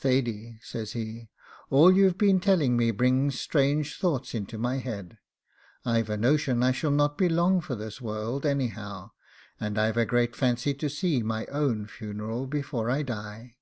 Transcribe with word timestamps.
'Thady,' 0.00 0.58
says 0.62 0.92
he, 0.92 1.28
'all 1.68 1.94
you've 1.94 2.16
been 2.16 2.40
telling 2.40 2.74
me 2.74 2.90
brings 2.90 3.34
a 3.34 3.36
strange 3.36 3.98
thought 3.98 4.34
into 4.34 4.56
my 4.56 4.78
head. 4.78 5.18
I've 5.84 6.08
a 6.08 6.16
notion 6.16 6.62
I 6.62 6.72
shall 6.72 6.90
not 6.90 7.18
be 7.18 7.28
long 7.28 7.60
for 7.60 7.74
this 7.74 8.00
world 8.00 8.46
anyhow, 8.46 9.10
and 9.60 9.76
I've 9.78 9.98
a 9.98 10.06
great 10.06 10.34
fancy 10.34 10.72
to 10.72 10.88
see 10.88 11.22
my 11.22 11.44
own 11.48 11.86
funeral 11.86 12.48
afore 12.50 12.88
I 12.88 13.02
die. 13.02 13.58